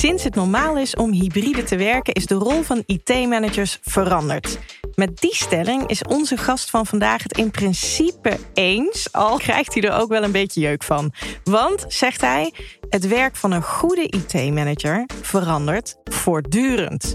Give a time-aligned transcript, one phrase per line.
[0.00, 4.58] Sinds het normaal is om hybride te werken, is de rol van IT-managers veranderd.
[4.94, 9.82] Met die stelling is onze gast van vandaag het in principe eens, al krijgt hij
[9.82, 11.12] er ook wel een beetje jeuk van.
[11.44, 12.52] Want, zegt hij,
[12.88, 17.14] het werk van een goede IT-manager verandert voortdurend.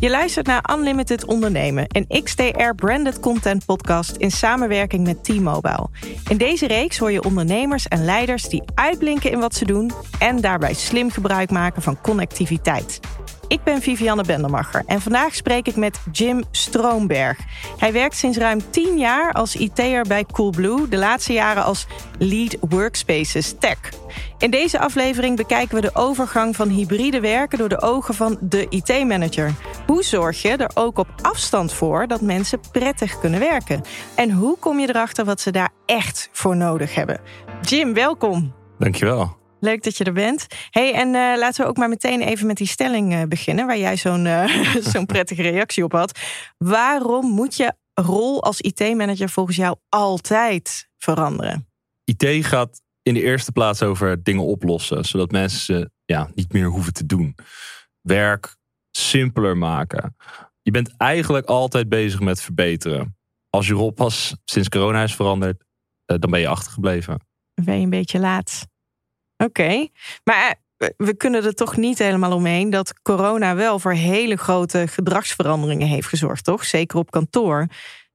[0.00, 5.88] Je luistert naar Unlimited Ondernemen, een XTR-branded content podcast in samenwerking met T-Mobile.
[6.28, 10.40] In deze reeks hoor je ondernemers en leiders die uitblinken in wat ze doen en
[10.40, 13.00] daarbij slim gebruik maken van connectiviteit.
[13.48, 17.38] Ik ben Vivianne Bendermacher en vandaag spreek ik met Jim Stroomberg.
[17.78, 21.86] Hij werkt sinds ruim 10 jaar als IT'er bij Coolblue, de laatste jaren als
[22.18, 23.78] Lead Workspaces Tech.
[24.38, 28.66] In deze aflevering bekijken we de overgang van hybride werken door de ogen van de
[28.68, 29.54] IT-manager.
[29.90, 33.82] Hoe zorg je er ook op afstand voor dat mensen prettig kunnen werken?
[34.16, 37.20] En hoe kom je erachter wat ze daar echt voor nodig hebben?
[37.62, 38.54] Jim, welkom.
[38.78, 39.36] Dankjewel.
[39.60, 40.46] Leuk dat je er bent.
[40.70, 43.78] Hey, en uh, laten we ook maar meteen even met die stelling uh, beginnen, waar
[43.78, 46.18] jij zo'n uh, zo'n prettige reactie op had.
[46.58, 51.68] Waarom moet je rol als IT-manager volgens jou altijd veranderen?
[52.04, 56.92] IT gaat in de eerste plaats over dingen oplossen, zodat mensen ja, niet meer hoeven
[56.92, 57.34] te doen.
[58.00, 58.58] Werk
[58.90, 60.16] simpeler maken.
[60.62, 63.16] Je bent eigenlijk altijd bezig met verbeteren.
[63.50, 65.64] Als je rol pas sinds corona is veranderd,
[66.04, 67.20] dan ben je achtergebleven.
[67.54, 68.66] Ben je een beetje laat.
[69.36, 69.88] Oké,
[70.24, 74.86] maar eh, we kunnen er toch niet helemaal omheen dat corona wel voor hele grote
[74.88, 76.64] gedragsveranderingen heeft gezorgd, toch?
[76.64, 77.66] Zeker op kantoor.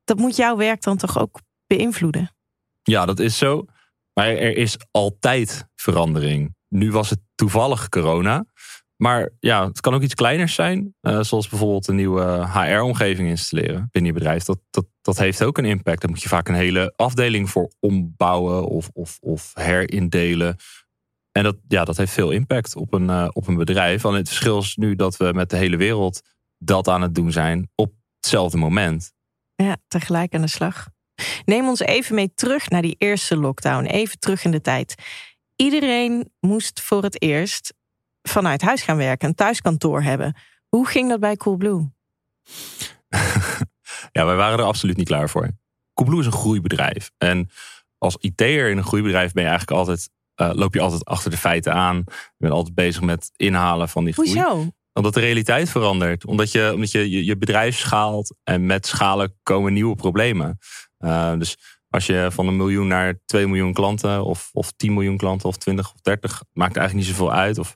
[0.03, 2.35] Dat moet jouw werk dan toch ook beïnvloeden?
[2.83, 3.65] Ja, dat is zo.
[4.13, 6.55] Maar er is altijd verandering.
[6.69, 8.45] Nu was het toevallig corona.
[8.95, 10.95] Maar ja, het kan ook iets kleiners zijn.
[11.01, 14.43] Uh, zoals bijvoorbeeld een nieuwe HR-omgeving installeren binnen je bedrijf.
[14.43, 16.01] Dat, dat, dat heeft ook een impact.
[16.01, 20.55] Daar moet je vaak een hele afdeling voor ombouwen of, of, of herindelen.
[21.31, 24.05] En dat, ja, dat heeft veel impact op een, uh, op een bedrijf.
[24.05, 26.21] Alleen het verschil is nu dat we met de hele wereld
[26.57, 29.13] dat aan het doen zijn op hetzelfde moment.
[29.55, 30.87] Ja, tegelijk aan de slag.
[31.45, 33.85] Neem ons even mee terug naar die eerste lockdown.
[33.85, 34.95] Even terug in de tijd.
[35.55, 37.73] Iedereen moest voor het eerst
[38.29, 40.35] vanuit huis gaan werken, een thuiskantoor hebben.
[40.67, 41.91] Hoe ging dat bij Coolblue?
[44.11, 45.49] ja, wij waren er absoluut niet klaar voor.
[45.93, 47.11] Coolblue is een groeibedrijf.
[47.17, 47.49] En
[47.97, 50.09] als IT'er in een groeibedrijf ben je eigenlijk altijd
[50.41, 52.03] uh, loop je altijd achter de feiten aan.
[52.07, 54.33] Je bent altijd bezig met inhalen van die groei.
[54.33, 54.69] Hoezo?
[54.93, 56.25] Omdat de realiteit verandert.
[56.25, 60.57] Omdat je, omdat je, je, je bedrijf schaalt en met schalen komen nieuwe problemen.
[60.99, 61.57] Uh, dus
[61.89, 65.57] als je van een miljoen naar 2 miljoen klanten of, of 10 miljoen klanten of
[65.57, 67.57] 20 of 30, maakt eigenlijk niet zoveel uit.
[67.57, 67.75] Of,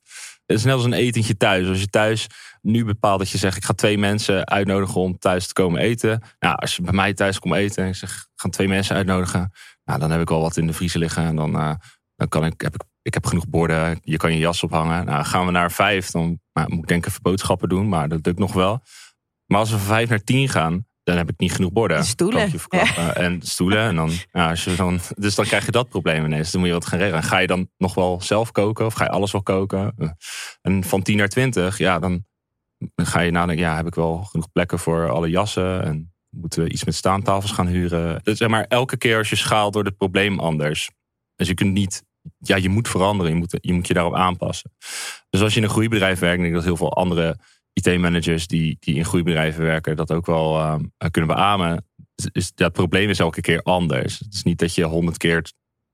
[0.50, 1.68] het is net als een etentje thuis.
[1.68, 2.28] Als je thuis
[2.62, 6.22] nu bepaalt dat je zegt, ik ga twee mensen uitnodigen om thuis te komen eten.
[6.40, 8.96] Nou, als je bij mij thuis komt eten en ik zeg, ik ga twee mensen
[8.96, 9.52] uitnodigen.
[9.84, 11.56] Nou, dan heb ik al wat in de vriezer liggen en dan...
[11.56, 11.74] Uh,
[12.16, 15.06] dan kan ik, heb ik, ik heb genoeg borden, je kan je jas ophangen.
[15.06, 18.26] Nou, gaan we naar vijf, dan nou, moet ik denk even boodschappen doen, maar dat
[18.26, 18.82] lukt nog wel.
[19.46, 21.98] Maar als we van vijf naar tien gaan, dan heb ik niet genoeg borden.
[21.98, 22.52] En stoelen.
[22.70, 23.14] Ja.
[23.14, 23.80] En stoelen.
[23.80, 26.52] En dan, ja, als je dan, dus dan krijg je dat probleem ineens.
[26.52, 27.24] Dan moet je wat gaan regelen.
[27.24, 29.96] Ga je dan nog wel zelf koken of ga je alles wel koken?
[30.62, 32.26] En van 10 naar 20, ja, dan
[32.96, 35.84] ga je nadenken, ja, heb ik wel genoeg plekken voor alle jassen?
[35.84, 38.20] En moeten we iets met staantafels gaan huren?
[38.24, 40.90] Dus zeg maar, elke keer als je schaalt, door het probleem anders.
[41.36, 42.04] Dus je kunt niet
[42.38, 43.32] ja, je moet veranderen.
[43.32, 44.72] Je moet, je moet je daarop aanpassen.
[45.30, 47.38] Dus als je in een groeibedrijf werkt, denk ik dat heel veel andere
[47.88, 50.76] IT-managers die, die in groeibedrijven werken, dat ook wel uh,
[51.12, 51.86] kunnen beamen.
[52.32, 54.20] Dus dat probleem is elke keer anders.
[54.20, 55.52] Het is niet dat je honderd keer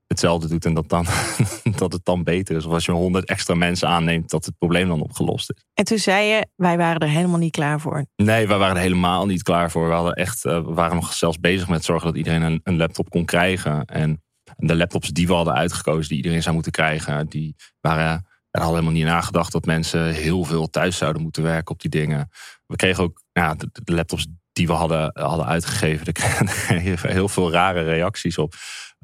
[0.07, 1.05] hetzelfde doet en dat, dan,
[1.77, 2.65] dat het dan beter is.
[2.65, 5.63] Of als je honderd extra mensen aanneemt, dat het probleem dan opgelost is.
[5.73, 8.05] En toen zei je, wij waren er helemaal niet klaar voor.
[8.15, 9.87] Nee, wij waren er helemaal niet klaar voor.
[9.87, 12.77] We, hadden echt, uh, we waren nog zelfs bezig met zorgen dat iedereen een, een
[12.77, 13.85] laptop kon krijgen.
[13.85, 14.23] En
[14.55, 18.33] de laptops die we hadden uitgekozen, die iedereen zou moeten krijgen, die waren.
[18.55, 21.89] Er hadden helemaal niet nagedacht dat mensen heel veel thuis zouden moeten werken op die
[21.89, 22.29] dingen.
[22.65, 26.13] We kregen ook ja, de, laptops die we hadden, hadden uitgegeven.
[26.13, 28.53] Er heel veel rare reacties op.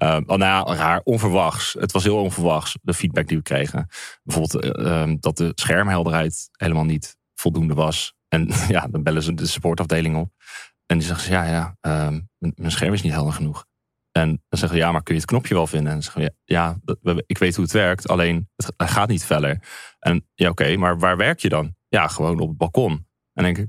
[0.04, 1.76] Uh, nou raar, onverwachts.
[1.80, 3.88] Het was heel onverwachts, de feedback die we kregen.
[4.24, 8.14] Bijvoorbeeld uh, dat de schermhelderheid helemaal niet voldoende was.
[8.28, 10.32] En ja, dan bellen ze de supportafdeling op.
[10.86, 13.66] En die zeggen ze, ja, ja, uh, mijn scherm is niet helder genoeg.
[14.12, 15.88] En dan zeggen we, ja, maar kun je het knopje wel vinden?
[15.88, 16.80] En dan zeggen we, ja,
[17.26, 19.64] ik weet hoe het werkt, alleen het gaat niet verder.
[20.00, 21.76] En ja, oké, maar waar werk je dan?
[21.88, 22.92] Ja, gewoon op het balkon.
[22.92, 23.68] En dan denk ik,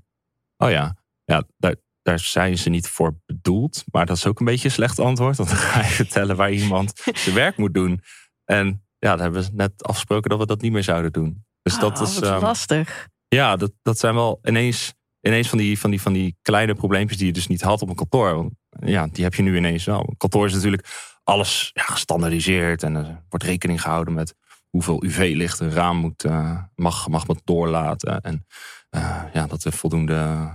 [0.57, 3.85] oh ja, ja daar, daar zijn ze niet voor bedoeld.
[3.91, 5.37] Maar dat is ook een beetje een slecht antwoord.
[5.37, 8.01] Want dan ga je vertellen waar iemand zijn werk moet doen.
[8.45, 11.45] En ja, dan hebben we net afgesproken dat we dat niet meer zouden doen.
[11.63, 13.09] Dus dat oh, is um, lastig.
[13.29, 17.19] Ja, dat, dat zijn wel ineens, ineens van, die, van, die, van die kleine probleempjes
[17.19, 18.51] die je dus niet had op een kantoor
[18.85, 20.15] ja, die heb je nu ineens wel.
[20.17, 20.87] Kantoor is natuurlijk
[21.25, 24.35] alles ja, gestandardiseerd en er wordt rekening gehouden met
[24.71, 26.25] hoeveel UV-licht een raam moet,
[26.75, 28.21] mag, mag met doorlaten.
[28.21, 28.47] En
[29.33, 30.51] ja, dat er voldoende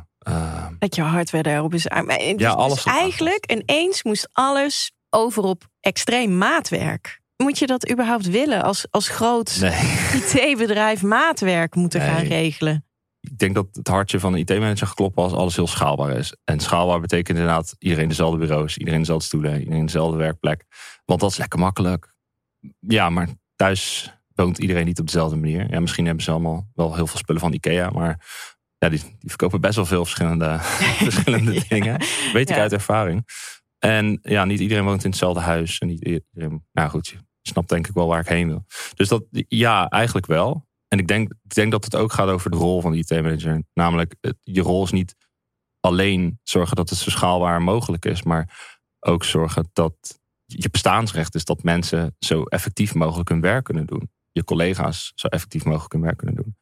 [0.80, 1.84] dat je hardware daarop is.
[1.84, 2.84] ja, dus alles.
[2.84, 7.22] Dus eigenlijk ineens moest alles over op extreem maatwerk.
[7.38, 9.50] Moet je dat überhaupt willen als, als groot
[10.18, 12.87] IT-bedrijf maatwerk moeten gaan regelen?
[13.32, 16.36] Ik denk dat het hartje van een IT-manager geklopt als alles heel schaalbaar is.
[16.44, 20.64] En schaalbaar betekent inderdaad iedereen dezelfde bureaus, iedereen dezelfde stoelen, iedereen dezelfde werkplek.
[21.06, 22.14] Want dat is lekker makkelijk.
[22.80, 25.70] Ja, maar thuis woont iedereen niet op dezelfde manier.
[25.70, 28.26] Ja, misschien hebben ze allemaal wel heel veel spullen van IKEA, maar
[28.78, 30.58] ja, die, die verkopen best wel veel verschillende,
[31.10, 32.02] verschillende dingen.
[32.34, 33.26] Weet ik uit ervaring.
[33.80, 35.80] En ja, niet iedereen woont in hetzelfde huis.
[35.80, 38.66] En niet iedereen, nou goed, je snapt denk ik wel waar ik heen wil.
[38.96, 40.67] Dus dat, ja, eigenlijk wel.
[40.88, 43.64] En ik denk, ik denk dat het ook gaat over de rol van de IT-manager.
[43.74, 45.16] Namelijk, je rol is niet
[45.80, 51.46] alleen zorgen dat het zo schaalbaar mogelijk is, maar ook zorgen dat je bestaansrecht is
[51.46, 54.12] dat mensen zo effectief mogelijk hun werk kunnen doen.
[54.32, 56.58] Je collega's zo effectief mogelijk hun werk kunnen doen.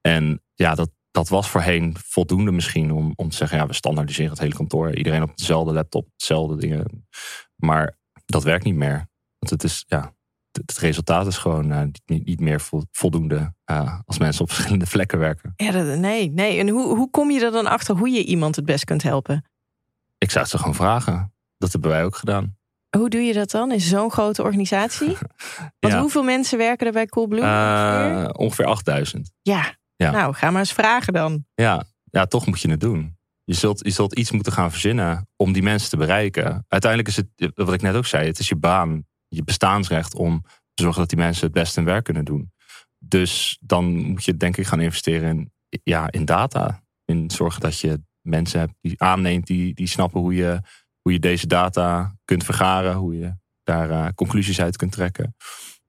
[0.00, 4.30] En ja, dat, dat was voorheen voldoende misschien om, om te zeggen, ja, we standaardiseren
[4.30, 4.96] het hele kantoor.
[4.96, 7.08] Iedereen op dezelfde laptop, hetzelfde dingen.
[7.56, 9.08] Maar dat werkt niet meer.
[9.38, 10.14] Want het is, ja,
[10.52, 12.60] het resultaat is gewoon uh, niet, niet, meer
[12.90, 15.52] voldoende uh, als mensen op verschillende vlekken werken.
[15.56, 16.58] Ja, dat, nee, nee.
[16.58, 19.44] En hoe, hoe kom je er dan achter hoe je iemand het best kunt helpen?
[20.18, 21.32] Ik zou het ze gewoon vragen.
[21.58, 22.58] Dat hebben wij ook gedaan.
[22.96, 25.16] Hoe doe je dat dan in zo'n grote organisatie?
[25.80, 27.42] Want hoeveel mensen werken er bij Coolblue?
[27.42, 29.30] Uh, ongeveer 8000.
[29.42, 30.10] Ja, ja.
[30.10, 31.44] Nou, ga maar eens vragen dan.
[31.54, 33.18] Ja, ja toch moet je het doen.
[33.44, 36.64] Je zult, je zult iets moeten gaan verzinnen om die mensen te bereiken.
[36.68, 40.42] Uiteindelijk is het, wat ik net ook zei, het is je baan, je bestaansrecht om
[40.74, 42.52] te zorgen dat die mensen het beste hun werk kunnen doen.
[42.98, 46.82] Dus dan moet je denk ik gaan investeren in, ja, in data.
[47.04, 50.60] In zorgen dat je mensen hebt die aanneemt, die, die snappen hoe je,
[51.02, 55.36] hoe je deze data kunt vergaren, hoe je daar uh, conclusies uit kunt trekken.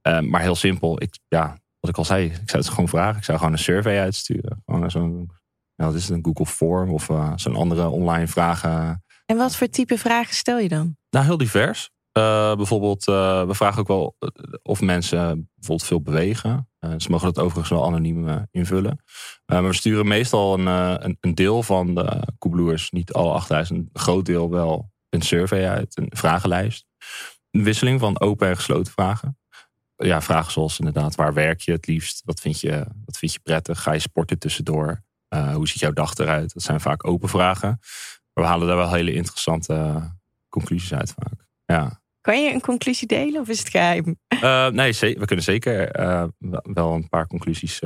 [0.07, 3.17] Uh, maar heel simpel, ik, ja, wat ik al zei, ik zou het gewoon vragen.
[3.17, 4.61] Ik zou gewoon een survey uitsturen.
[4.65, 5.31] Gewoon zo'n,
[5.75, 9.03] nou, is het, een Google Form of uh, zo'n andere online vragen.
[9.25, 10.97] En wat voor type vragen stel je dan?
[11.09, 11.89] Nou, heel divers.
[12.17, 14.17] Uh, bijvoorbeeld, uh, we vragen ook wel
[14.61, 16.69] of mensen bijvoorbeeld veel bewegen.
[16.97, 19.03] ze mogen dat overigens wel anoniem invullen.
[19.45, 20.65] maar we sturen meestal een,
[21.05, 25.69] een, een, deel van de koebloers, niet alle 8000, een groot deel wel een survey
[25.69, 26.85] uit, een vragenlijst.
[27.51, 29.39] Een wisseling van open en gesloten vragen
[30.05, 32.21] ja, vragen zoals inderdaad, waar werk je het liefst?
[32.25, 33.81] Wat vind je, wat vind je prettig?
[33.81, 35.03] Ga je sporten tussendoor?
[35.53, 36.53] Hoe ziet jouw dag eruit?
[36.53, 37.79] Dat zijn vaak open vragen.
[38.33, 40.01] Maar we halen daar wel hele interessante
[40.49, 41.47] conclusies uit vaak.
[41.65, 42.00] Ja.
[42.21, 44.15] Kan je een conclusie delen of is het geheim?
[44.29, 46.23] Uh, nee, we kunnen zeker uh,
[46.61, 47.79] wel een paar conclusies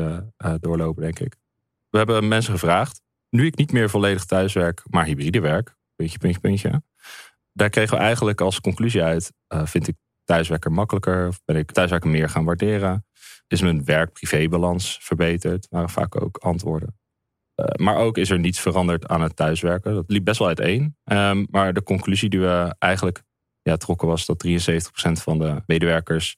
[0.59, 1.35] doorlopen, denk ik.
[1.89, 3.01] We hebben mensen gevraagd.
[3.29, 5.75] Nu ik niet meer volledig thuiswerk, maar hybride werk.
[5.95, 6.83] Puntje, puntje, puntje.
[7.51, 9.31] Daar kregen we eigenlijk als conclusie uit.
[9.47, 11.27] vind ik thuiswerken makkelijker?
[11.27, 13.05] Of ben ik thuiswerken meer gaan waarderen?
[13.47, 15.67] Is mijn werk-privé-balans verbeterd?
[15.69, 16.99] Waren vaak ook antwoorden.
[17.79, 19.93] Maar ook is er niets veranderd aan het thuiswerken.
[19.93, 20.97] Dat liep best wel uiteen.
[21.03, 23.23] Um, maar de conclusie die we eigenlijk
[23.69, 24.47] ja, trokken was dat 73%
[25.11, 26.37] van de medewerkers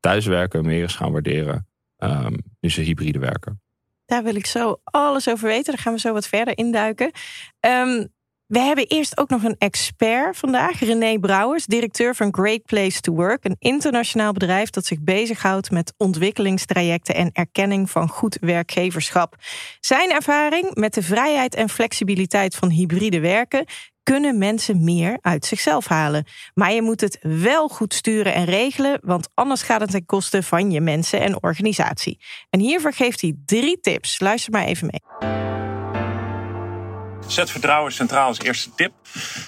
[0.00, 1.68] thuiswerken meer is gaan waarderen.
[1.98, 3.62] Um, nu ze hybride werken.
[4.04, 5.72] Daar wil ik zo alles over weten.
[5.72, 7.12] Daar gaan we zo wat verder induiken.
[7.60, 8.13] Um,
[8.46, 13.12] we hebben eerst ook nog een expert vandaag, René Brouwers, directeur van Great Place to
[13.12, 19.36] Work, een internationaal bedrijf dat zich bezighoudt met ontwikkelingstrajecten en erkenning van goed werkgeverschap.
[19.80, 23.64] Zijn ervaring met de vrijheid en flexibiliteit van hybride werken
[24.02, 26.24] kunnen mensen meer uit zichzelf halen.
[26.54, 30.42] Maar je moet het wel goed sturen en regelen, want anders gaat het ten koste
[30.42, 32.20] van je mensen en organisatie.
[32.50, 34.20] En hiervoor geeft hij drie tips.
[34.20, 35.53] Luister maar even mee.
[37.26, 38.92] Zet vertrouwen centraal als eerste tip.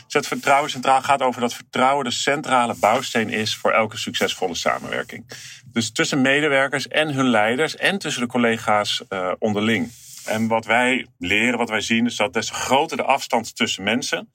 [0.06, 5.24] Zet vertrouwen centraal gaat over dat vertrouwen de centrale bouwsteen is voor elke succesvolle samenwerking.
[5.72, 9.90] Dus tussen medewerkers en hun leiders en tussen de collega's uh, onderling.
[10.24, 13.82] En wat wij leren, wat wij zien, is dat des te groter de afstand tussen
[13.82, 14.30] mensen,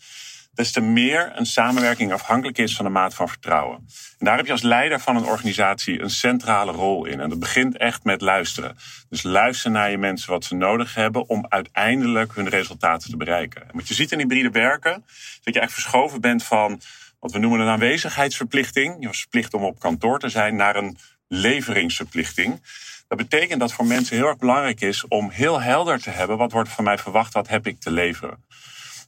[0.53, 3.77] des te meer een samenwerking afhankelijk is van de maat van vertrouwen.
[4.17, 7.19] En daar heb je als leider van een organisatie een centrale rol in.
[7.19, 8.77] En dat begint echt met luisteren.
[9.09, 13.61] Dus luister naar je mensen wat ze nodig hebben om uiteindelijk hun resultaten te bereiken.
[13.61, 16.81] En wat je ziet in hybride werken, is dat je echt verschoven bent van
[17.19, 18.95] wat we noemen een aanwezigheidsverplichting.
[18.99, 22.61] Je was verplicht om op kantoor te zijn naar een leveringsverplichting.
[23.07, 26.51] Dat betekent dat voor mensen heel erg belangrijk is om heel helder te hebben wat
[26.51, 28.43] wordt van mij verwacht, wat heb ik te leveren.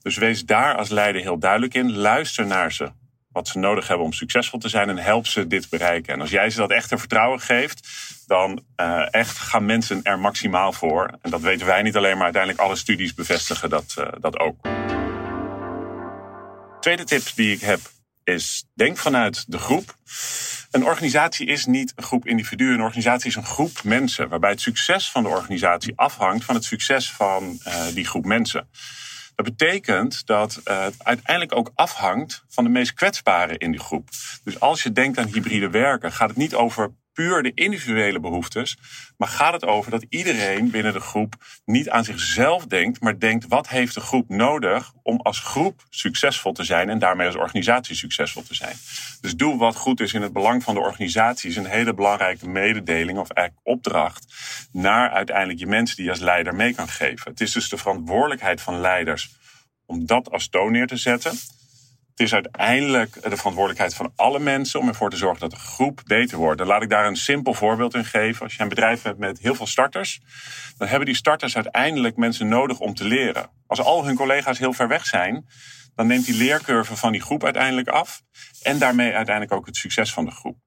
[0.03, 1.97] Dus wees daar als leider heel duidelijk in.
[1.97, 2.91] Luister naar ze.
[3.31, 6.13] Wat ze nodig hebben om succesvol te zijn en help ze dit bereiken.
[6.13, 7.87] En als jij ze dat echt een vertrouwen geeft,
[8.27, 11.17] dan uh, echt gaan mensen er maximaal voor.
[11.21, 14.67] En dat weten wij niet alleen, maar uiteindelijk alle studies bevestigen dat, uh, dat ook.
[16.79, 17.79] Tweede tip die ik heb
[18.23, 19.97] is denk vanuit de groep.
[20.71, 22.73] Een organisatie is niet een groep individuen.
[22.73, 24.29] Een organisatie is een groep mensen.
[24.29, 28.69] Waarbij het succes van de organisatie afhangt van het succes van uh, die groep mensen.
[29.35, 34.09] Dat betekent dat uh, het uiteindelijk ook afhangt van de meest kwetsbaren in die groep.
[34.43, 38.77] Dus als je denkt aan hybride werken, gaat het niet over puur de individuele behoeftes.
[39.17, 43.47] Maar gaat het over dat iedereen binnen de groep niet aan zichzelf denkt, maar denkt
[43.47, 47.95] wat heeft de groep nodig om als groep succesvol te zijn en daarmee als organisatie
[47.95, 48.75] succesvol te zijn.
[49.21, 52.49] Dus doe wat goed is in het belang van de organisatie is een hele belangrijke
[52.49, 54.25] mededeling of eigenlijk opdracht
[54.71, 57.31] naar uiteindelijk je mensen die je als leider mee kan geven.
[57.31, 59.29] Het is dus de verantwoordelijkheid van leiders
[59.85, 61.31] om dat als toon neer te zetten.
[62.13, 66.01] Het is uiteindelijk de verantwoordelijkheid van alle mensen om ervoor te zorgen dat de groep
[66.05, 66.57] beter wordt.
[66.57, 68.43] Dan laat ik daar een simpel voorbeeld in geven.
[68.43, 70.21] Als je een bedrijf hebt met heel veel starters,
[70.77, 73.49] dan hebben die starters uiteindelijk mensen nodig om te leren.
[73.67, 75.45] Als al hun collega's heel ver weg zijn,
[75.95, 78.21] dan neemt die leercurve van die groep uiteindelijk af.
[78.61, 80.57] En daarmee uiteindelijk ook het succes van de groep.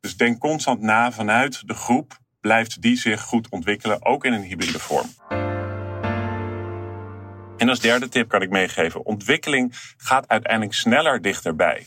[0.00, 2.18] Dus denk constant na vanuit de groep.
[2.40, 5.08] Blijft die zich goed ontwikkelen, ook in een hybride vorm.
[7.68, 11.86] En als derde tip kan ik meegeven: ontwikkeling gaat uiteindelijk sneller dichterbij.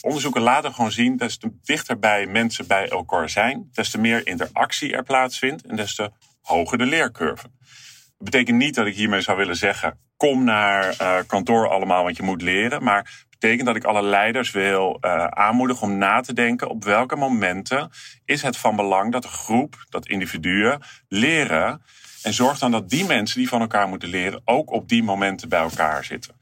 [0.00, 4.92] Onderzoeken laten gewoon zien, des te dichterbij mensen bij elkaar zijn, des te meer interactie
[4.92, 6.10] er plaatsvindt en des te
[6.40, 7.42] hoger de leercurve.
[7.42, 12.16] Dat betekent niet dat ik hiermee zou willen zeggen: kom naar uh, kantoor allemaal, want
[12.16, 12.82] je moet leren.
[12.82, 17.16] Maar betekent dat ik alle leiders wil uh, aanmoedigen om na te denken op welke
[17.16, 17.90] momenten
[18.24, 21.82] is het van belang dat de groep, dat individuen leren
[22.22, 25.48] en zorg dan dat die mensen die van elkaar moeten leren ook op die momenten
[25.48, 26.34] bij elkaar zitten.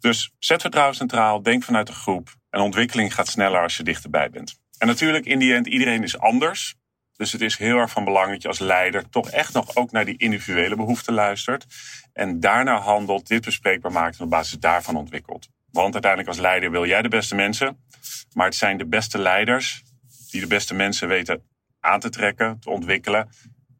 [0.00, 2.36] Dus zet vertrouwen centraal, denk vanuit de groep.
[2.50, 4.60] En ontwikkeling gaat sneller als je dichterbij bent.
[4.78, 6.74] En natuurlijk, in die end, iedereen is anders.
[7.16, 9.90] Dus het is heel erg van belang dat je als leider toch echt nog ook
[9.90, 11.66] naar die individuele behoeften luistert.
[12.12, 15.48] En daarna handelt, dit bespreekbaar maakt en op basis daarvan ontwikkelt.
[15.70, 17.84] Want uiteindelijk als leider wil jij de beste mensen.
[18.32, 19.82] Maar het zijn de beste leiders
[20.30, 21.42] die de beste mensen weten
[21.80, 23.28] aan te trekken, te ontwikkelen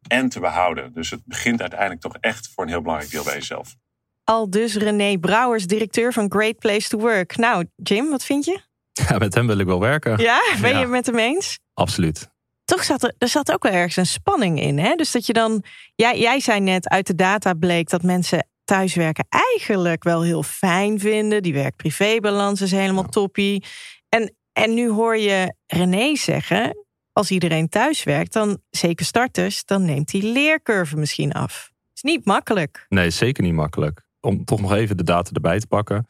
[0.09, 0.93] en te behouden.
[0.93, 3.75] Dus het begint uiteindelijk toch echt voor een heel belangrijk deel bij jezelf.
[4.23, 7.37] Al dus René Brouwers, directeur van Great Place to Work.
[7.37, 8.61] Nou, Jim, wat vind je?
[8.91, 10.17] Ja, met hem wil ik wel werken.
[10.17, 11.59] Ja, ben je het met hem eens?
[11.73, 12.29] Absoluut.
[12.65, 14.79] Toch zat er, er zat ook wel ergens een spanning in.
[14.79, 14.95] Hè?
[14.95, 15.63] Dus dat je dan,
[15.95, 20.99] jij, jij zei net, uit de data bleek dat mensen thuiswerken eigenlijk wel heel fijn
[20.99, 21.43] vinden.
[21.43, 23.65] Die werk-privébalans is helemaal toppie.
[24.09, 26.85] En, en nu hoor je René zeggen,
[27.19, 31.71] als iedereen thuis werkt, dan zeker starters, dan neemt die leercurve misschien af.
[31.93, 32.85] Is niet makkelijk.
[32.89, 34.01] Nee, zeker niet makkelijk.
[34.19, 36.07] Om toch nog even de data erbij te pakken.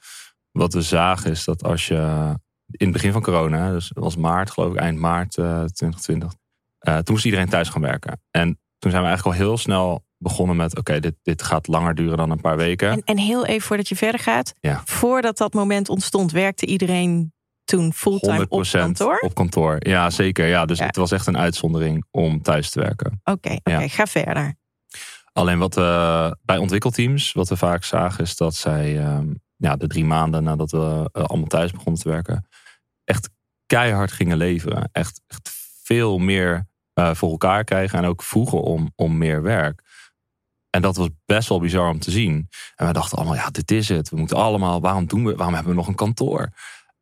[0.52, 2.34] Wat we zagen is dat als je
[2.72, 6.34] in het begin van corona, dus dat was maart geloof ik, eind maart uh, 2020,
[6.82, 8.22] uh, toen moest iedereen thuis gaan werken.
[8.32, 11.96] En toen zijn we eigenlijk al heel snel begonnen met: oké, dit, dit gaat langer
[11.96, 12.90] duren dan een paar weken.
[12.92, 14.82] En, en heel even voordat je verder gaat, Ja.
[14.86, 17.34] voordat dat moment ontstond, werkte iedereen
[17.70, 19.18] toen fulltime op 100% kantoor?
[19.20, 19.76] Op kantoor.
[19.88, 20.46] Ja, zeker.
[20.48, 20.86] Ja, dus Ja.
[20.86, 23.22] het was echt een uitzondering om thuis te werken.
[23.24, 23.88] oké, Ja.
[23.88, 24.56] ga verder.
[25.34, 29.88] Alleen wat we bij ontwikkelteams, wat we vaak zagen, is dat zij ehm, ja, de
[29.88, 32.48] drie maanden nadat we eh, allemaal thuis begonnen te werken,
[33.04, 33.30] echt
[33.66, 34.90] keihard gingen leveren.
[34.92, 35.50] Echt, echt
[35.84, 39.82] veel meer eh, voor elkaar krijgen en ook vroegen om, om meer werk.
[40.70, 42.50] En dat was best wel bizar om te zien.
[42.76, 44.10] En we dachten allemaal, ja, dit is het.
[44.10, 46.50] We moeten allemaal, waarom doen we, waarom hebben we nog een kantoor?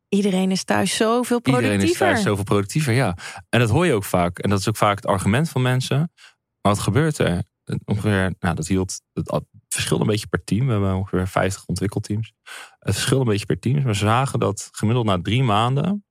[0.08, 1.62] Iedereen is thuis zoveel productiever.
[1.62, 3.16] Iedereen is thuis zoveel productiever, ja.
[3.48, 4.38] En dat hoor je ook vaak.
[4.38, 5.98] En dat is ook vaak het argument van mensen.
[5.98, 7.42] Maar wat gebeurt er?
[7.84, 10.66] Ongeveer, nou, dat hield, het verschilde een beetje per team.
[10.66, 12.32] We hebben ongeveer 50 ontwikkelteams.
[12.78, 13.74] Het verschilde een beetje per team.
[13.74, 16.04] Maar we zagen dat gemiddeld na drie maanden...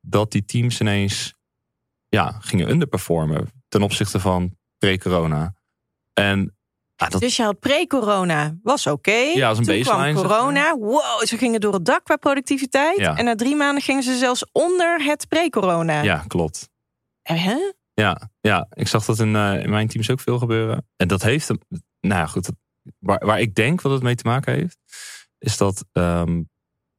[0.00, 1.34] dat die teams ineens
[2.08, 3.48] ja, gingen underperformen...
[3.68, 5.54] ten opzichte van pre-corona.
[6.12, 6.57] En
[7.06, 9.10] dat, Dus je had pre-corona, was oké.
[9.12, 10.38] Ja, als een Toen baseline, kwam zeg maar.
[10.38, 12.98] corona, wow, ze gingen door het dak qua productiviteit.
[12.98, 13.16] Ja.
[13.16, 16.02] En na drie maanden gingen ze zelfs onder het pre-corona.
[16.02, 16.68] ja, klopt.
[17.22, 17.72] Eh, Hè?
[17.94, 20.86] Ja, ja, ik zag dat in, eh, in mijn teams ook veel gebeuren.
[20.96, 21.48] En dat heeft,
[22.00, 22.48] nou ja, goed,
[22.98, 24.78] waar, waar ik denk wat het mee te maken heeft,
[25.38, 26.42] is dat ehm,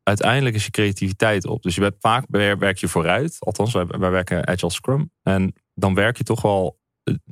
[0.03, 1.61] uiteindelijk is je creativiteit op.
[1.63, 3.35] Dus je bent vaak wer- werk je vooruit.
[3.39, 5.11] Althans, wij, wij werken Agile Scrum.
[5.23, 6.78] En dan werk je toch wel,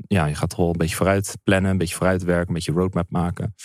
[0.07, 2.71] ja, je gaat toch wel een beetje vooruit plannen, een beetje vooruit werken, een beetje
[2.71, 3.55] roadmap maken.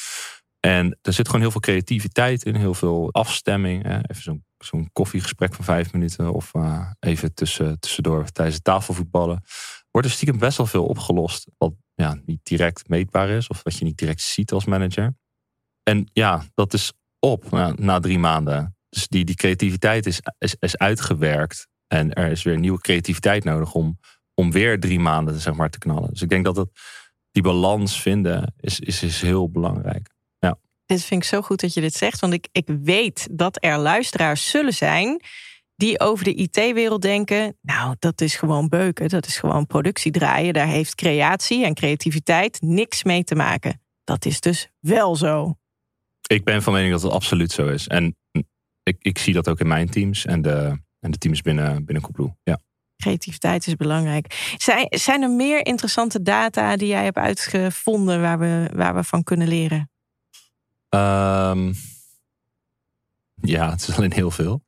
[0.61, 3.85] En er zit gewoon heel veel creativiteit in, heel veel afstemming.
[3.85, 9.43] Even zo'n zo'n koffiegesprek van vijf minuten of eh, even tussen, tussendoor tijdens het tafelvoetballen.
[9.91, 11.51] Wordt er stiekem best wel veel opgelost.
[11.59, 15.15] Wat ja, niet direct meetbaar is of wat je niet direct ziet als manager.
[15.83, 18.77] En ja, dat is op na, na drie maanden.
[18.89, 21.67] Dus die, die creativiteit is, is, is uitgewerkt.
[21.87, 23.99] En er is weer nieuwe creativiteit nodig om,
[24.35, 26.11] om weer drie maanden zeg maar, te knallen.
[26.11, 26.69] Dus ik denk dat het,
[27.31, 30.11] die balans vinden is, is, is heel belangrijk.
[30.93, 32.21] Dit vind ik zo goed dat je dit zegt.
[32.21, 35.21] Want ik, ik weet dat er luisteraars zullen zijn
[35.77, 40.53] die over de IT-wereld denken: Nou, dat is gewoon beuken, dat is gewoon productie draaien.
[40.53, 43.81] Daar heeft creatie en creativiteit niks mee te maken.
[44.05, 45.57] Dat is dus wel zo.
[46.27, 47.89] Ik ben van mening dat het absoluut zo is.
[47.89, 48.17] En
[48.83, 52.39] ik, ik zie dat ook in mijn teams en de, en de teams binnen, binnen.
[52.43, 52.61] Ja.
[53.03, 54.55] Creativiteit is belangrijk.
[54.57, 59.23] Zijn, zijn er meer interessante data die jij hebt uitgevonden waar we, waar we van
[59.23, 59.91] kunnen leren?
[60.89, 61.73] Ehm,
[63.35, 64.63] ja, het is alleen heel veel.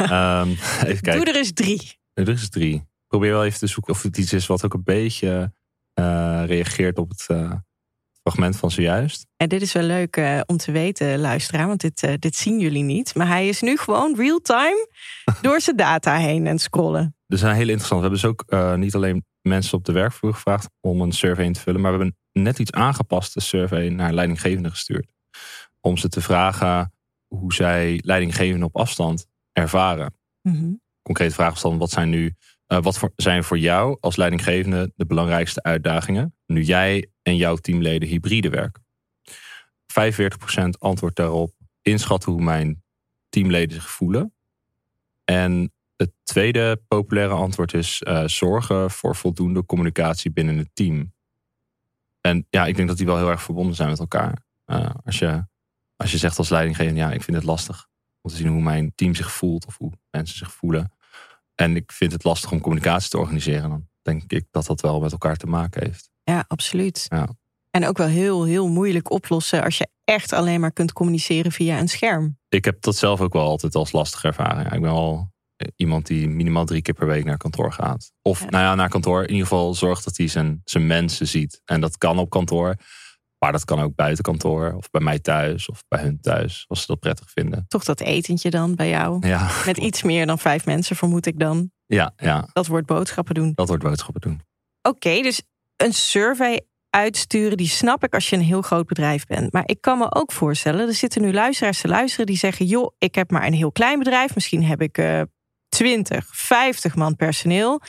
[0.00, 0.50] um,
[0.90, 1.16] even kijken.
[1.16, 1.98] Doe er eens drie.
[2.14, 2.88] Er is drie.
[3.06, 5.52] Probeer wel even te zoeken of het iets is wat ook een beetje
[5.94, 7.52] uh, reageert op het uh,
[8.30, 9.26] fragment van zojuist.
[9.36, 12.82] En dit is wel leuk uh, om te weten, luisteraar, want dit, dit zien jullie
[12.82, 13.14] niet.
[13.14, 14.88] Maar hij is nu gewoon real-time
[15.42, 17.16] door zijn data heen en scrollen.
[17.26, 18.02] Dus zijn heel interessant.
[18.02, 21.52] We hebben dus ook niet alleen mensen op de werkvloer gevraagd om een survey in
[21.52, 25.12] te vullen, maar we hebben net iets aangepaste survey naar leidinggevenden gestuurd.
[25.80, 26.92] Om ze te vragen
[27.26, 30.14] hoe zij leidinggevenden op afstand ervaren.
[30.42, 30.80] Mm-hmm.
[31.02, 32.34] Concrete vraag dan, wat zijn nu,
[32.68, 38.08] uh, wat zijn voor jou als leidinggevende de belangrijkste uitdagingen nu jij en jouw teamleden
[38.08, 38.84] hybride werken?
[40.00, 42.82] 45% antwoord daarop inschatten hoe mijn
[43.28, 44.34] teamleden zich voelen.
[45.24, 51.12] En het tweede populaire antwoord is uh, zorgen voor voldoende communicatie binnen het team.
[52.20, 54.44] En ja, ik denk dat die wel heel erg verbonden zijn met elkaar.
[54.66, 55.44] Uh, als je
[55.96, 57.88] als je zegt als leidinggevende, ja, ik vind het lastig
[58.20, 60.92] om te zien hoe mijn team zich voelt of hoe mensen zich voelen.
[61.56, 63.70] En ik vind het lastig om communicatie te organiseren.
[63.70, 66.10] Dan denk ik dat dat wel met elkaar te maken heeft.
[66.24, 67.06] Ja, absoluut.
[67.08, 67.28] Ja.
[67.70, 71.78] En ook wel heel, heel moeilijk oplossen als je echt alleen maar kunt communiceren via
[71.78, 72.38] een scherm.
[72.48, 74.72] Ik heb dat zelf ook wel altijd als lastig ervaren.
[74.72, 75.34] ik ben al
[75.76, 78.12] iemand die minimaal drie keer per week naar kantoor gaat.
[78.22, 81.60] Of nou ja, naar kantoor in ieder geval zorgt dat hij zijn, zijn mensen ziet.
[81.64, 82.74] En dat kan op kantoor.
[83.38, 86.80] Maar dat kan ook buiten kantoor of bij mij thuis of bij hun thuis, als
[86.80, 87.64] ze dat prettig vinden.
[87.68, 89.26] Toch dat etentje dan bij jou?
[89.26, 89.50] Ja.
[89.66, 91.70] Met iets meer dan vijf mensen, vermoed ik dan.
[91.86, 92.48] Ja, ja.
[92.52, 93.52] Dat wordt boodschappen doen.
[93.54, 94.40] Dat wordt boodschappen doen.
[94.82, 95.42] Oké, dus
[95.76, 99.52] een survey uitsturen, die snap ik als je een heel groot bedrijf bent.
[99.52, 102.94] Maar ik kan me ook voorstellen, er zitten nu luisteraars te luisteren die zeggen: joh,
[102.98, 104.34] ik heb maar een heel klein bedrijf.
[104.34, 105.22] Misschien heb ik uh,
[105.68, 107.80] 20, 50 man personeel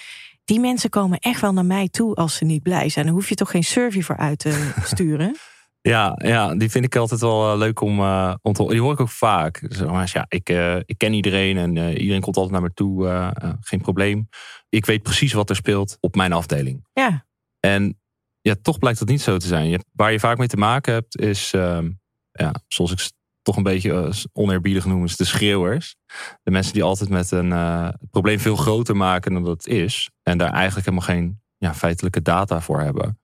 [0.47, 3.05] die mensen komen echt wel naar mij toe als ze niet blij zijn.
[3.05, 5.35] Dan hoef je toch geen survey voor uit te sturen?
[5.81, 8.93] Ja, ja, die vind ik altijd wel uh, leuk om, uh, om te Die hoor
[8.93, 9.79] ik ook vaak.
[9.85, 13.31] Maar, ja, ik, uh, ik ken iedereen en iedereen komt altijd naar me toe.
[13.61, 14.29] geen probleem.
[14.69, 16.87] Ik weet precies wat er speelt op mijn afdeling.
[16.93, 17.25] Ja.
[17.59, 17.99] En
[18.41, 19.69] ja, toch blijkt dat niet zo te zijn.
[19.69, 21.91] Je, waar je vaak mee te maken hebt, is, ehm,
[22.31, 23.09] ja, zoals ik
[23.47, 25.95] toch een beetje oneerbiedig noem, is de schreeuwers.
[26.43, 30.09] De mensen die altijd met een probleem veel groter maken dan dat het is.
[30.23, 33.19] En daar eigenlijk helemaal geen ja, feitelijke data voor hebben.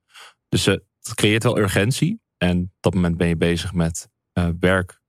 [0.48, 2.20] Dus het creëert wel urgentie.
[2.36, 4.08] En op dat moment ben je bezig met
[4.60, 5.00] werk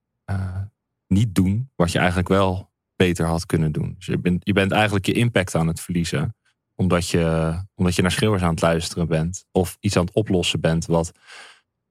[1.06, 3.94] niet doen, wat je eigenlijk wel beter had kunnen doen.
[3.96, 6.36] Dus je bent, je bent eigenlijk je impact aan het verliezen,
[6.74, 10.60] omdat je, omdat je naar schreeuwers aan het luisteren bent, of iets aan het oplossen
[10.60, 11.12] bent wat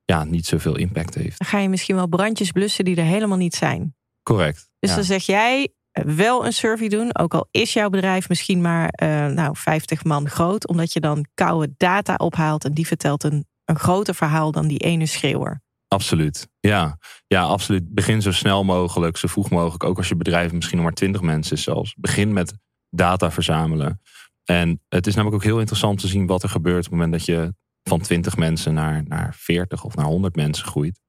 [0.06, 1.40] ja, niet zoveel impact heeft.
[1.40, 3.96] Dan ga je misschien wel brandjes blussen die er helemaal niet zijn.
[4.24, 4.70] Correct.
[4.80, 4.96] Dus ja.
[4.96, 9.28] dan zeg jij wel een survey doen, ook al is jouw bedrijf misschien maar uh,
[9.28, 13.80] nou, 50 man groot, omdat je dan koude data ophaalt en die vertelt een een
[13.80, 15.64] groter verhaal dan die ene schreeuwer.
[15.88, 16.48] Absoluut.
[16.60, 16.98] Ja.
[17.28, 17.94] ja, absoluut.
[17.94, 19.84] Begin zo snel mogelijk, zo vroeg mogelijk.
[19.84, 21.96] Ook als je bedrijf misschien nog maar twintig mensen is zelfs.
[21.98, 22.54] Begin met
[22.90, 24.02] data verzamelen.
[24.44, 27.12] En het is namelijk ook heel interessant te zien wat er gebeurt op het moment
[27.12, 27.54] dat je
[27.90, 31.00] van 20 mensen naar, naar 40 of naar 100 mensen groeit.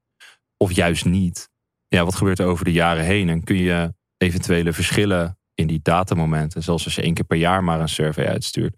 [0.56, 1.48] Of juist niet.
[1.88, 3.28] Ja, wat gebeurt er over de jaren heen?
[3.28, 7.64] En kun je eventuele verschillen in die datamomenten, zoals als je één keer per jaar
[7.64, 8.76] maar een survey uitstuurt,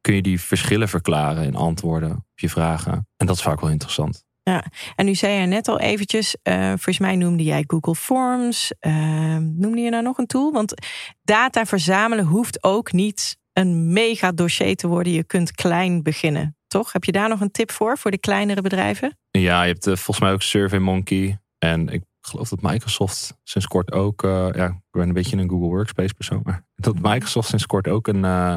[0.00, 3.08] kun je die verschillen verklaren in antwoorden op je vragen.
[3.16, 4.24] En dat is vaak wel interessant.
[4.42, 8.72] Ja, en nu zei je net al eventjes, uh, volgens mij noemde jij Google Forms.
[8.80, 10.52] Uh, noemde je nou nog een tool?
[10.52, 10.74] Want
[11.22, 15.12] data verzamelen hoeft ook niet een mega dossier te worden.
[15.12, 16.92] Je kunt klein beginnen, toch?
[16.92, 19.18] Heb je daar nog een tip voor, voor de kleinere bedrijven?
[19.30, 21.38] Ja, je hebt uh, volgens mij ook SurveyMonkey.
[21.58, 25.48] En ik geloof dat Microsoft sinds kort ook, uh, ja, ik ben een beetje een
[25.48, 28.52] Google Workspace persoon, maar dat Microsoft sinds kort ook een uh,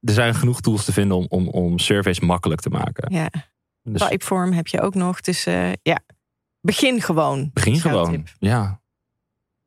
[0.00, 3.14] er zijn genoeg tools te vinden om, om, om surveys makkelijk te maken.
[3.14, 3.30] Ja.
[3.82, 5.20] Dus, Typeform heb je ook nog.
[5.20, 5.44] Dus
[5.82, 6.00] ja,
[6.60, 7.50] begin gewoon.
[7.52, 8.28] Begin gewoon, tip.
[8.38, 8.82] ja.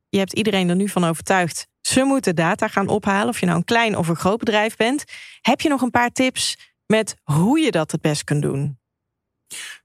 [0.10, 1.67] Je hebt iedereen er nu van overtuigd.
[1.82, 5.04] Ze moeten data gaan ophalen, of je nou een klein of een groot bedrijf bent.
[5.41, 8.80] Heb je nog een paar tips met hoe je dat het best kunt doen?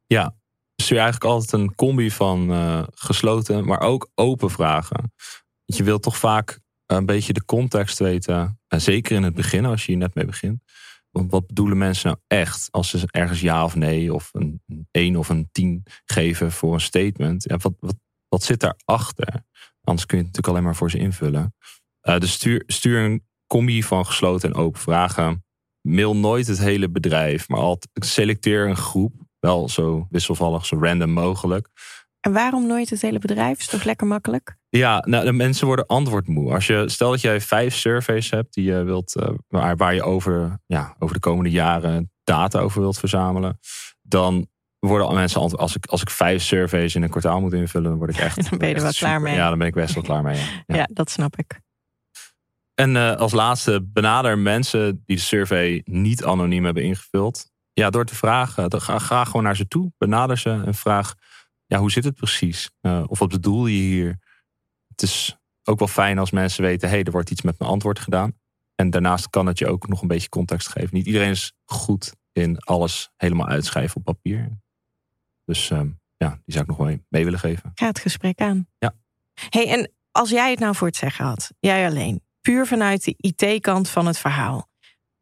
[0.06, 0.36] Ja,
[0.76, 5.12] stuur eigenlijk altijd een combi van uh, gesloten, maar ook open vragen.
[5.64, 8.60] Je wilt toch vaak een beetje de context weten.
[8.68, 10.62] En zeker in het begin, als je hier net mee begint.
[11.10, 15.16] Want wat bedoelen mensen nou echt als ze ergens ja of nee of een 1
[15.16, 17.42] of een 10 geven voor een statement?
[17.42, 17.96] Ja, wat, wat,
[18.28, 19.44] wat zit daarachter?
[19.82, 21.54] Anders kun je het natuurlijk alleen maar voor ze invullen.
[22.02, 25.44] Uh, dus stuur, stuur een combi van gesloten en open vragen.
[25.82, 29.12] Mail nooit het hele bedrijf, maar altijd selecteer een groep.
[29.38, 31.68] Wel zo wisselvallig, zo random mogelijk.
[32.20, 33.58] En waarom nooit het hele bedrijf?
[33.58, 34.56] Is toch lekker makkelijk?
[34.68, 36.52] Ja, nou, de mensen worden antwoordmoe.
[36.52, 40.02] Als je, stel dat jij vijf surveys hebt die je wilt, uh, waar, waar je
[40.02, 43.58] over, ja, over de komende jaren data over wilt verzamelen,
[44.02, 44.46] dan
[44.78, 45.62] worden mensen antwoord.
[45.62, 48.50] Als ik, als ik vijf surveys in een kwartaal moet invullen, dan word ik echt.
[48.50, 49.34] dan ben je er wel klaar mee.
[49.34, 50.38] Ja, dan ben ik best wel klaar mee.
[50.66, 50.88] Ja, ja.
[50.92, 51.60] dat snap ik.
[52.74, 57.50] En uh, als laatste, benader mensen die de survey niet anoniem hebben ingevuld.
[57.72, 58.70] Ja, door te vragen.
[58.70, 59.92] Dan ga, ga gewoon naar ze toe.
[59.98, 61.14] Benader ze en vraag:
[61.66, 62.70] ja, hoe zit het precies?
[62.80, 64.18] Uh, of wat bedoel je hier?
[64.88, 67.70] Het is ook wel fijn als mensen weten: hé, hey, er wordt iets met mijn
[67.70, 68.40] antwoord gedaan.
[68.74, 70.90] En daarnaast kan het je ook nog een beetje context geven.
[70.92, 74.60] Niet iedereen is goed in alles helemaal uitschrijven op papier.
[75.44, 75.80] Dus uh,
[76.16, 77.70] ja, die zou ik nog wel mee willen geven.
[77.74, 78.66] Ga het gesprek aan.
[78.78, 78.94] Ja.
[79.34, 83.14] hey, en als jij het nou voor het zeggen had, jij alleen, puur vanuit de
[83.16, 84.70] IT-kant van het verhaal.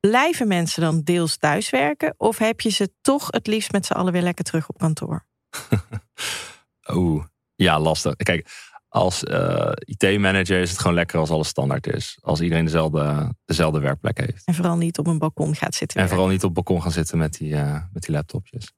[0.01, 4.13] Blijven mensen dan deels thuiswerken of heb je ze toch het liefst met z'n allen
[4.13, 5.27] weer lekker terug op kantoor?
[6.95, 8.17] Oeh, ja, lastig.
[8.17, 8.49] Kijk,
[8.89, 12.19] als uh, IT-manager is het gewoon lekker als alles standaard is.
[12.23, 14.45] Als iedereen dezelfde, dezelfde werkplek heeft.
[14.45, 16.01] En vooral niet op een balkon gaat zitten.
[16.01, 18.73] En vooral niet op het balkon gaan zitten met die, uh, met die laptopjes.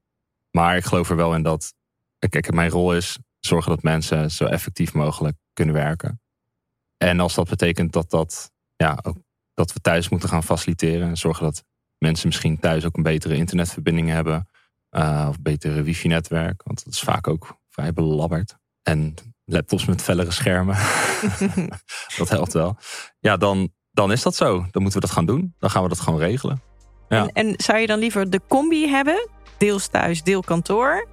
[0.50, 1.74] Maar ik geloof er wel in dat.
[2.28, 6.20] Kijk, mijn rol is zorgen dat mensen zo effectief mogelijk kunnen werken.
[7.02, 9.16] En als dat betekent dat, dat, ja, ook,
[9.54, 11.08] dat we thuis moeten gaan faciliteren.
[11.08, 11.64] En zorgen dat
[11.98, 14.48] mensen misschien thuis ook een betere internetverbinding hebben.
[14.90, 16.62] Uh, of betere wifi-netwerk.
[16.62, 18.56] Want dat is vaak ook vrij belabberd.
[18.82, 20.76] En laptops met fellere schermen.
[22.18, 22.76] dat helpt wel.
[23.18, 24.66] Ja, dan, dan is dat zo.
[24.70, 25.54] Dan moeten we dat gaan doen.
[25.58, 26.62] Dan gaan we dat gewoon regelen.
[27.08, 27.26] Ja.
[27.26, 29.28] En, en zou je dan liever de combi hebben?
[29.58, 31.08] Deels thuis, deel kantoor?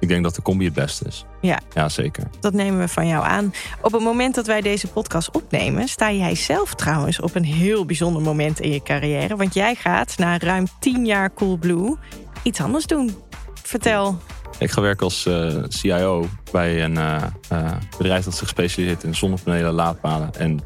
[0.00, 1.24] Ik denk dat de combi het beste is.
[1.40, 1.60] Ja.
[1.74, 2.24] ja, zeker.
[2.40, 3.52] Dat nemen we van jou aan.
[3.82, 7.84] Op het moment dat wij deze podcast opnemen, sta jij zelf trouwens op een heel
[7.84, 9.36] bijzonder moment in je carrière.
[9.36, 11.96] Want jij gaat na ruim 10 jaar Coolblue
[12.42, 13.16] iets anders doen.
[13.62, 14.18] Vertel.
[14.58, 17.22] Ik ga werken als uh, CIO bij een uh,
[17.52, 20.60] uh, bedrijf dat zich specialiseert in zonnepanelen, laadpalen en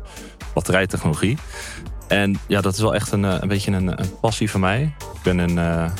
[0.54, 1.38] batterijtechnologie.
[2.08, 4.94] En ja, dat is wel echt een, een beetje een, een passie van mij.
[5.14, 5.90] Ik ben uh,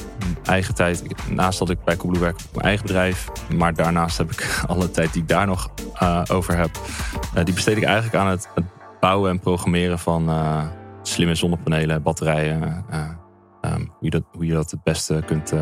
[0.44, 4.30] eigen tijd, naast dat ik bij Coolblue werk op mijn eigen bedrijf, maar daarnaast heb
[4.30, 5.70] ik alle tijd die ik daar nog
[6.02, 6.70] uh, over heb,
[7.36, 8.64] uh, die besteed ik eigenlijk aan het, het
[9.00, 10.30] bouwen en programmeren van
[11.02, 12.84] slimme zonnepanelen, batterijen.
[13.64, 15.52] Um, hoe, je dat, hoe je dat het beste kunt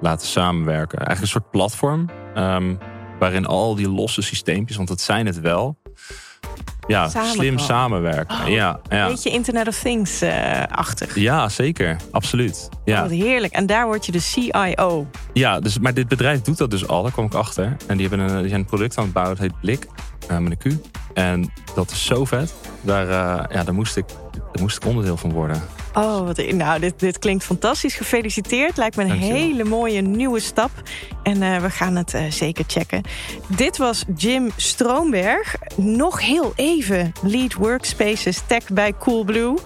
[0.00, 0.98] laten samenwerken.
[0.98, 2.78] Eigenlijk een soort platform um,
[3.18, 5.78] waarin al die losse systeempjes, want dat zijn het wel,
[6.90, 8.40] ja, slim samenwerken.
[8.40, 9.06] Oh, ja, ja.
[9.06, 11.16] Beetje Internet of Things-achtig.
[11.16, 11.96] Uh, ja, zeker.
[12.10, 12.68] Absoluut.
[12.84, 12.96] Ja.
[12.96, 13.52] Oh, wat heerlijk.
[13.52, 15.06] En daar word je de CIO.
[15.32, 17.02] Ja, dus, maar dit bedrijf doet dat dus al.
[17.02, 17.76] Daar kwam ik achter.
[17.86, 19.36] En die, hebben een, die zijn een product aan het bouwen.
[19.36, 19.86] Dat heet Blik.
[20.30, 20.88] Uh, met een Q.
[21.14, 22.54] En dat is zo vet.
[22.80, 25.62] Daar, uh, ja, daar, moest ik, daar moest ik onderdeel van worden.
[25.94, 27.94] Oh, wat, nou, dit, dit klinkt fantastisch.
[27.94, 28.76] Gefeliciteerd.
[28.76, 30.70] Lijkt me een hele mooie nieuwe stap.
[31.30, 33.02] En uh, we gaan het uh, zeker checken.
[33.46, 35.56] Dit was Jim Stroomberg.
[35.76, 39.58] Nog heel even Lead Workspaces Tech bij Coolblue.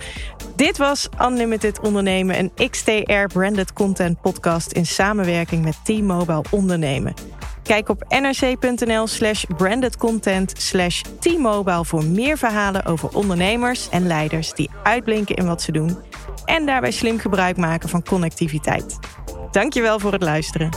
[0.57, 7.15] Dit was Unlimited Ondernemen, een XTR branded content podcast in samenwerking met T-Mobile Ondernemen.
[7.63, 14.71] Kijk op nrc.nl slash brandedcontent slash T-Mobile voor meer verhalen over ondernemers en leiders die
[14.83, 15.97] uitblinken in wat ze doen
[16.45, 18.99] en daarbij slim gebruik maken van connectiviteit.
[19.51, 20.71] Dankjewel voor het luisteren.